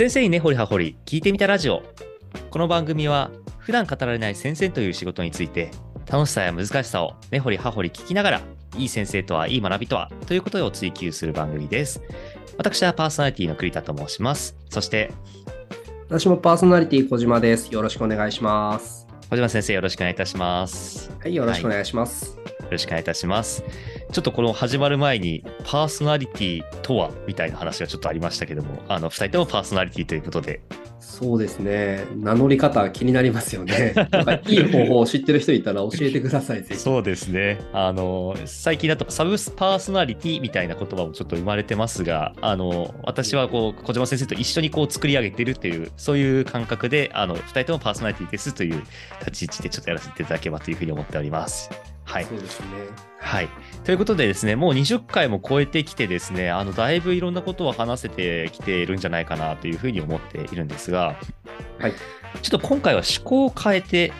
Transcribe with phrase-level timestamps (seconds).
[0.00, 1.82] 先生に根掘り葉掘り聞いてみたラジオ。
[2.50, 5.70] この番組は普段語られない先生という仕事について
[6.10, 8.40] 楽しさや難しさを根掘り葉掘り聞きながら
[8.78, 12.00] いい先生とはいい学びとはということを追求する番組です。
[12.56, 14.56] 私はパーソナリティの栗田と申します。
[14.70, 15.12] そして
[16.08, 17.70] 私もパーソナリティ小島です。
[17.70, 19.06] よろしくお願いします。
[19.28, 21.10] 小島先生よろしくお願いいたします。
[21.20, 23.64] はいよろしくお願いします、よろしくお願いいたします。
[24.12, 30.60] ちょっとこの始まる前に、パーソナリティとはみたいな話がちょっとありましたけども、あの、二人ともパーソナリティということで、
[31.00, 37.58] そうですね名乗り方気になりますよね なんかいい方法を知ってる人いたら教えてくださいそうですね。
[37.72, 48.82] あの、最近だとサブパーソナリティみたいな言葉もちょっと生まれてますが、あの、私はこう、小島先生と一緒にこう作り上げているっていう、そういう感覚で、あの、二人ともパーソナリティですという
[49.20, 51.70] 立ち位置でちょっとやらせていただければというふうに思っております。
[52.10, 52.24] はい。
[52.24, 52.66] そうですね
[53.18, 53.48] はい。
[53.84, 61.16] ということでですね、もう20回も超えてきてですね、あの、だいぶいろんなことを話せてきているんじゃないかなというふうに思っているんですが、
[61.78, 61.92] はい
[62.42, 64.12] ちょっと今回は思考を変えて、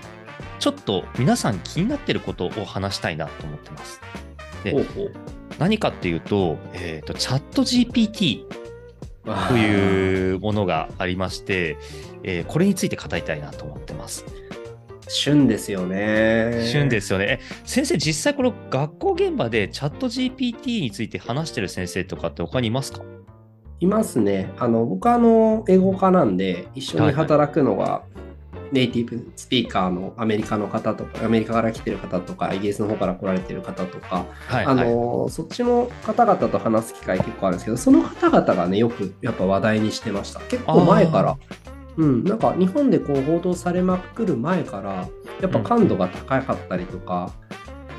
[0.59, 4.01] ちょっと皆さん気になっていることを話したいなと思ってます。
[4.65, 5.13] でほうほう
[5.59, 8.47] 何かっていうと、えっ、と、チャット GPT
[9.49, 11.77] というものがありまして、
[12.25, 14.25] えーこれについて語りたいなと思ってます。
[15.13, 17.27] 旬ですよね旬ですよね。
[17.29, 23.03] え先生、実際この学校現場でチャット GPT について話してる先生とかって他にいますか？
[23.81, 28.03] いますねあの僕はあの英語科なんで一緒に働くのが、
[28.73, 34.89] ネイティブスピーカーのアメリカの方とかアメリカから来てる方とかイギリスの方から来られてる方とかはい、あはい。
[34.95, 40.41] のそっちの方々と話す機会結構あるんですけど、その方々がね、よくやっぱ話題にしてました。
[40.41, 41.37] 結構前から、
[42.01, 45.07] うん、なんか日本でこう報道されまくる前から、
[45.43, 47.31] やっぱ感度が高かったりとか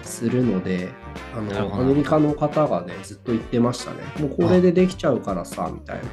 [0.02, 0.90] するので、
[1.36, 3.98] あのなるほどアメリカの方がね、ずっと言ってましたね。
[4.20, 6.04] もうこれでできちゃうからさ、みたいな。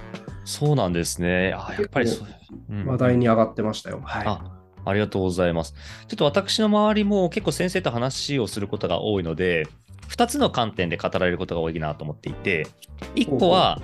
[0.45, 1.55] そうなんですね。
[1.57, 2.29] あやっぱりそう、
[2.71, 4.01] うん話題に上がってましたよ。
[4.05, 4.27] はい。
[4.27, 4.53] あ
[4.85, 5.75] ありがとうございます。
[6.09, 9.67] ちょっと私の周りも結構先生と話をすることが多いので、
[10.09, 12.67] 2つの観点で語られることが多いなと思っていて、
[13.15, 13.81] 1個は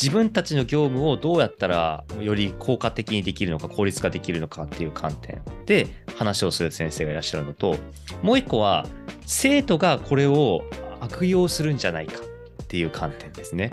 [0.00, 7.76] 自分たちの業務をどうやったらより効果的にできるのか、効率化できるのかっていう観点で話をする先生がいらっしゃるのと、
[8.22, 8.86] もう1個は
[9.26, 10.62] 生徒がこれを
[11.00, 12.20] 悪用するんじゃないか
[12.62, 13.72] っていう観点ですね。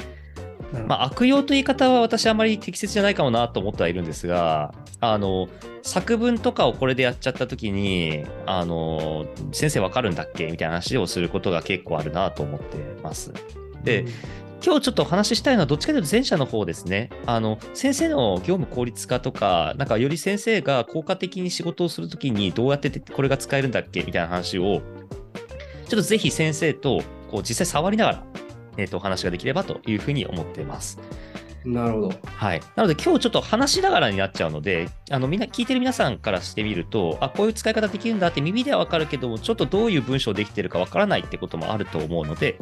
[0.88, 5.47] まあ、悪用という言い方は私はあまり適切じゃないかもなと思ってはいるんですが、あの、
[5.84, 13.31] 作文とかをこれでやっちゃった時に、あの、先生わかるんだっけみたいな話をすることが結構あるなと思ってます。
[13.84, 14.06] で、
[14.66, 17.12] 今日ちょっとお話ししたいのはどっちかというと前者の方ですね。
[17.28, 24.81] あの、先生の業務効率化とか、なんかより先生が効果的に仕事をするときにどうやってこれが使えるんだっけみたいな話を、
[25.88, 28.24] ちょっとぜひ先生とこう実際触りながら、
[28.78, 31.00] えっ、と、お話ができればというふうに思っています。
[31.66, 32.12] なるほど。
[32.24, 32.62] はい。
[32.76, 42.59] なので今日ちょっと話しながらになっちゃうので、あのみんな聞いてる皆さんからしてみると、あ、こういう使い方できるんだって耳ではわかるけども、ちょっとどういう文章できてるかわからないってこともあると思うので、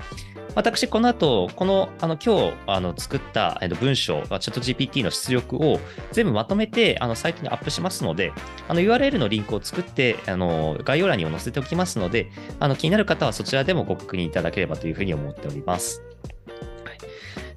[0.55, 5.79] 私この後、このあの今日あの作ったえっと文章、チャット GPT の出力を
[6.11, 8.31] 全部まとめてあのサイトにアップしますので、
[8.67, 16.12] あの URL のリンクを作ってあの概要欄にも載せておきますので、あの気になる方はそちらでもご確認いただければというふうに思っております。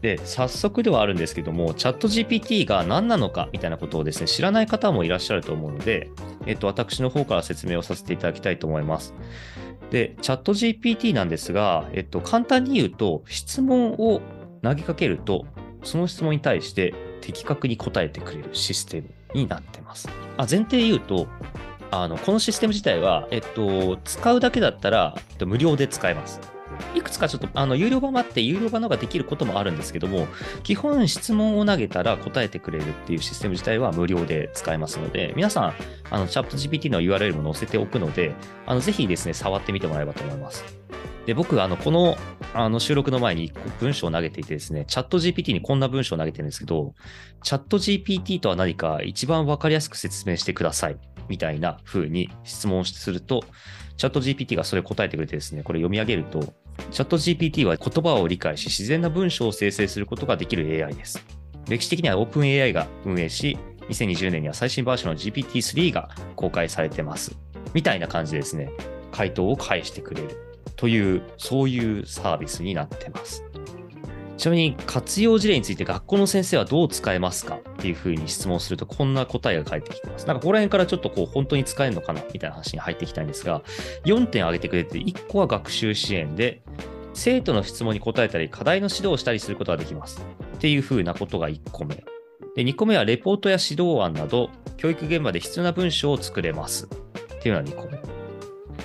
[0.03, 6.11] で、早速ではあるんですけども、チャット GPT が何なのかみたいなことをですね、知らない方もいらっしゃると思うので、
[6.47, 9.15] えっと、私の方から説明をさせていただきたいと思います。
[9.91, 14.21] で、チャット GPT なんですが、えっと、簡単に言うと、質問を
[14.63, 15.47] 投げかけると、
[15.83, 20.09] その質問に対して的確に答えてくれるシステムになってます。
[20.37, 21.29] あ前提言うと、
[21.91, 26.41] あのこのシステム自体は、えっと、使うだけだったら、えっと、無料で使えます。
[26.95, 30.27] いくつかちょっとあの有料版もあって、有料版のができることもあるんですけども、
[30.63, 35.75] 基本質問を投げたら答えてくれるっていうシステム自体は無料で使えますので、皆さん、
[36.11, 38.35] あのチャット GPT の URL も載せておくので、
[38.67, 40.65] あのぜひですね、触ってみてもらえればと思います。
[41.27, 42.17] で、僕、あの、この、
[42.55, 46.95] あの、収録の前に文章を投げていてですね、チャット GPT にこんな文章を投げてるんですけど、
[47.43, 50.97] チャット GPT とは何か一番わかりやすく説明してください。
[51.29, 53.43] みたいな風に質問すると、
[53.97, 56.41] チャット GPT がそれ答えてくれてですね、これ読み上げると、
[56.91, 61.25] チャット GPT は言葉を理解し、自然な文章を生成することができる AI です。
[61.69, 63.59] 歴史的には OpenAI が運営し、
[63.89, 67.37] 2020年には最新バージョンの GPT-3 が公開されてます。
[67.73, 68.71] みたいな感じでですね、
[69.13, 70.29] 回答を返してくれる
[70.77, 73.46] という、そういうサービスになってます。
[74.37, 80.27] ちなみに活用事例について学校の先生はどう使えますかっていうふうに質問するとこんな答えが返ってきてます。
[80.27, 83.63] なんかここら辺からちょっとこう本当に使えるのかなみたいな話に入っていきたいんですが、
[84.05, 86.63] 4点挙げてくれて、1個は学習支援で、
[87.15, 90.25] 生徒の質問に答えたり課題の指導をしたりすることができます。
[90.57, 92.05] っていうふうなことが1個目。
[92.55, 96.87] で2個目はレポートや指導案など、教育現場で必要な文章を作れます。
[96.87, 96.89] っ
[97.41, 97.99] ていうのが2個目。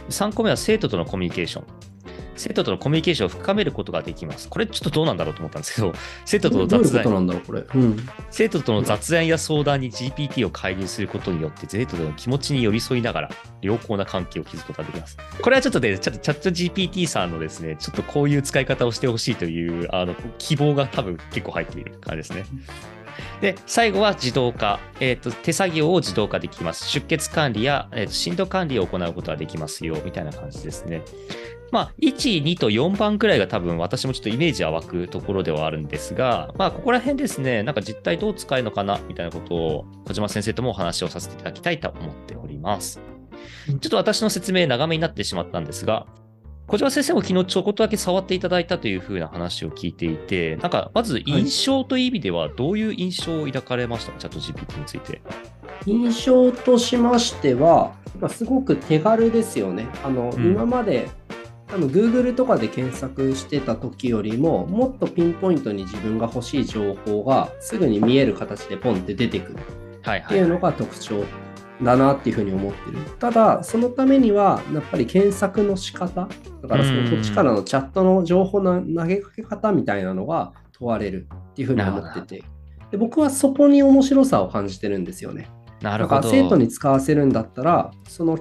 [0.10, 1.91] 3個目は生徒とのコミュニケーション。
[2.36, 4.50] 生徒とのコミュニケーションを深めることができます。
[4.50, 5.94] これちょっとどうなんだろうと思ったんですけど、
[6.26, 7.64] 生徒との雑談なんだろう、これ。
[7.74, 7.98] うん。
[8.30, 13.32] 生徒との雑談や相談に GPT を介入することによって、生徒との気持ちに寄り添いながら、
[13.62, 15.18] 良好な関係を築くことができます。
[15.42, 22.46] これはちょっとね、ちょっとチャット GPT さんのですね、ちょっとこういう使い方をしてほしいという、あの、希望が多分結構入っている感じですね。
[23.42, 24.80] で、最後は自動化。
[25.00, 26.88] えっ、と、手作業を自動化できます。
[26.88, 31.02] 出血管理や、えーと振動管理を行うことができますよ、みたいな感じですね。
[31.72, 43.00] まあ、1、2と4番くらいが多分私もちょっとイメージは湧くところではあるんですが、まあ、ここら辺ですね、なんか実態どう使えるのかなみたいなことを小島先生ともお話をさせていただきたいと思っております。
[43.68, 46.06] ちょっと私の説明長めになってしまったんですが、
[46.68, 55.22] 小島先生も昨日ちょこっとだけ触っていただいたというふうな話を聞いていて、なんかまず印象という意味ではどういう印象を抱かれましたか、チャット GPT について。
[55.86, 59.88] 印象としましては、まあ、すごく手軽ですよね。
[60.04, 61.10] あの、うん今まで
[61.72, 69.60] 多分 Google とかで検索してた時よりももっとピンポイントに自分が欲しい情報がすぐに見える形でポンって出てくる
[70.02, 71.24] はいはいいうのが特徴
[71.82, 72.98] だなっていうふうに思ってる。
[73.20, 76.28] ただそのためにはやっぱり検索の仕方
[76.62, 82.44] だからそのこっちからのチャットの情報の投げかけ方みたいなのが問われるっていうふうに思ってて
[82.92, 85.50] で僕はそこに面白さを感じてるんですよね。
[85.82, 86.30] なるほど。
[86.30, 88.38] 生徒に使わせるんだったらその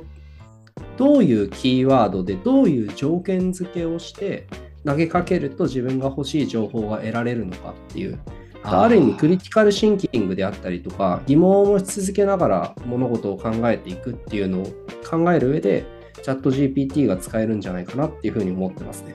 [1.00, 4.46] どういうキーワードでどういう条件付けをして
[4.84, 8.20] 投げかけると自分が欲しい情報が得られるのかっていう
[8.62, 14.66] ある意味クリティカルシンキングであったりとか疑問を持ち続けながら物事を考えていくっていうのを
[15.10, 15.86] 考える上で
[16.22, 19.14] チャット GPT が使えるんじゃないかなっていうふうに思ってますね。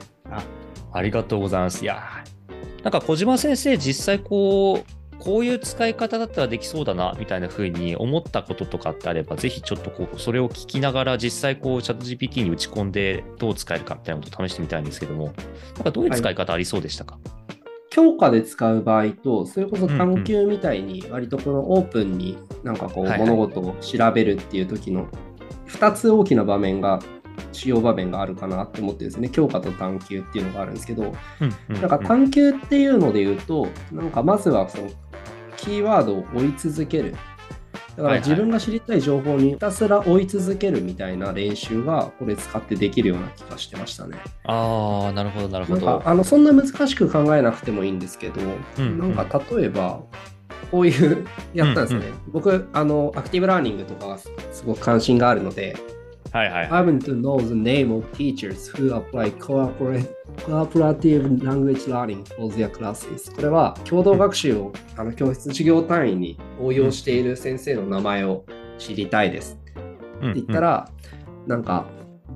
[0.92, 1.84] ありがとうございます。
[1.84, 2.36] いやー
[2.82, 15.32] なんか小島先生、実際こう、こういう使い方だったらできそうだなみたいな風に思ったこととかってあれば、ぜひちょっとこうそれを聞きながら、実際こう、チャット GPT に打ち込んでどう使えるかみたいなことを試してみたいんですけども、
[15.74, 17.18] なんかどういう使い方ありそうでしたか、
[17.90, 23.28] 教科で使う場合とそれこそ探究みたいに割とこのオープンになんかこうはいはい。
[23.30, 25.08] 物事を調べるっていう時の
[25.68, 27.00] 2つ大きな場面が
[27.52, 31.14] 主要場面があるかなって思ってですね教科と探究っていうのがあるんですけど
[31.68, 34.90] なんか探究っていうので言うとなんかまずはその
[35.66, 37.14] キーワードを追い続ける。
[37.96, 44.18] だから自分が知りたい情報にひたすら追い続けるみたいな練習がこれ使ってできるような気がしてましたね。
[44.44, 45.86] ああ、なるほど、なるほど。
[45.86, 48.40] なんかあのそんな難しく考えなくてもいいんですけど、
[48.78, 48.98] うん。
[48.98, 50.02] なんか例えば
[50.70, 54.30] こういうやったんですね、うん僕あのアクティブラーニングとかがす
[54.66, 55.76] ごく関心があるので
[56.36, 56.68] はいはい。
[56.70, 60.06] I want to know the name of teachers who apply cooperative
[61.42, 63.34] language learning for their classes.
[63.34, 68.44] これは共同学習をあの教室授業単位に応用している先生の名前を
[68.76, 69.58] 知りたいです。
[70.20, 70.90] うんって言ったら、
[71.46, 71.86] なんか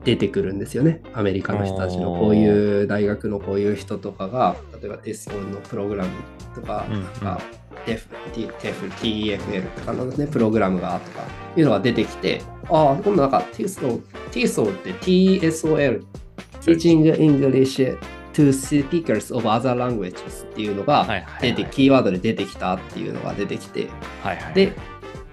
[0.03, 1.03] 出てくるんですよね。
[1.12, 6.11] アメリカの人たちのこういう大学のこういう人とかが、例えばテストのプログラム
[6.55, 7.03] とか、うんうん。
[7.03, 7.41] なんか
[7.87, 8.00] TEF、
[8.32, 11.25] T- TEF TEFL とかの、ね、プログラムがとか
[11.56, 16.05] いうのが出てきて、ああ、今度なんか TESOL、TESOL って TSOL、
[16.60, 17.99] Teaching English
[18.32, 21.06] to Speakers of Other Languages っていうのが
[21.41, 23.89] 出て、キーワードで出てきたっていうのが出てきて、
[24.22, 24.55] はいはい。
[24.55, 24.72] で、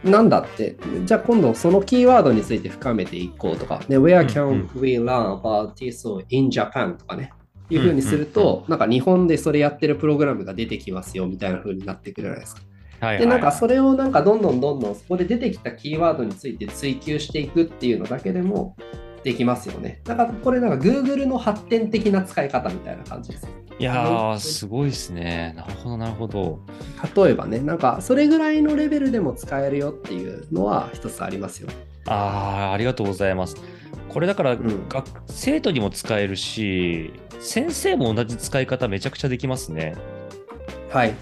[0.03, 7.31] なんだって、じゃあ今度そのキーワードについて深めていこうとか、ね、Where うん can we learn about TESOL in Japan とかね、
[7.69, 12.61] いうふうにするうんと、なんか日本でそれやってるプログラムが出てきますよみたいなふうになってくるじゃないですか。
[12.61, 12.67] はい
[12.99, 18.75] はいで、なんかそれをなんかどんどんどんどんそこで出てきたキーワードについて追求していくっていうのだけでも
[19.23, 20.01] できますよね。
[20.03, 23.47] だからこれなんか Google の発展的な使い方みたいな感じです。
[23.79, 25.53] いやー、すごいですね。
[25.55, 26.59] なるほど、なるほど。
[27.15, 31.69] 例えばね、なんかそれぐらいのレベルでも使えるよっていうのは一つありますよ。
[32.07, 33.57] ああ、ありがとうございます。
[34.09, 39.95] これだから、ん学生徒にも使えるし、先生も同じ使い方めちゃくちゃできますね。
[40.89, 41.13] はい。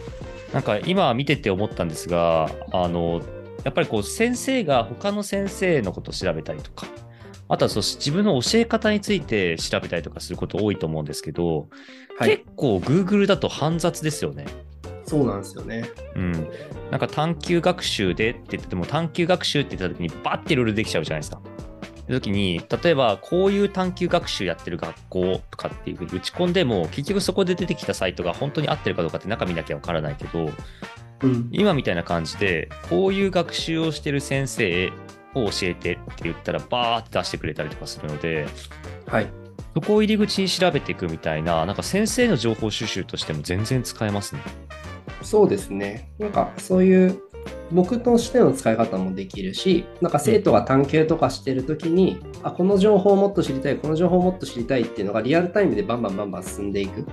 [0.53, 3.21] なんか今見てて思ったんですが、あの、
[3.63, 6.87] やっぱりこう先生が他の先生のことを調べたりとか、
[7.47, 11.67] あとはそう自分の教え方について調べたりとかすること多いと思うんですけど、
[12.17, 14.45] はい結構 Google だと煩雑ですよね。
[15.05, 15.83] そうなんですよね。
[16.15, 16.31] うん。
[16.89, 21.41] なんか探究学習でって言ってても探究学習って言った時にバッていろいろできちゃうじゃないですか。
[22.13, 30.51] 時に、例えばこういう探究学習やってる学校とかっていうふうに打ち込んでも、結局そこで出てきたサイトが本当に合ってるかどうかって中見なきゃわからないけど、
[31.21, 31.49] うん。
[31.51, 34.91] 今みたいな感じで、こういう学習をしてる先生
[35.33, 38.47] を教えてって言ったら、バーって出してくれたりとかするので、
[39.07, 39.27] はい。
[39.73, 44.41] そこを入り口に調べていくみたいな、なんか先生の情報収集としても全然使えますね。
[45.21, 46.11] そうですね。
[46.19, 47.19] なんかそういう
[47.71, 57.05] 僕としての使い方もできるし、なんか生徒が探究とかしてるときに、あ、この情報をもっと知りたい、この情報をもっと知りたいっていうのがリアルタイムでバンバンバンバン進んでいく。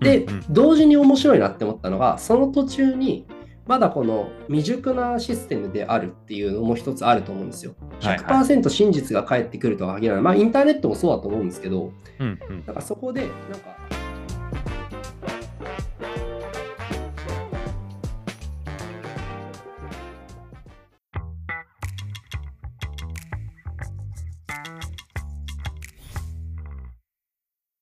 [0.00, 3.26] で、うんうん同時に面白いなって思ったのが、その途中に、
[3.66, 7.74] まだこの未熟なシステムであるっていうのも一つあると思うんですよ。
[8.00, 10.22] はいはい100%真実が返ってくるとは限らない。
[10.22, 13.76] まあ、インターネットもそうだと思うんですけど、うんうんなんかそこで、なんか